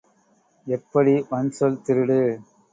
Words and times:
எப்படி 0.67 1.13
வன்சொல் 1.29 1.81
திருடு? 1.85 2.21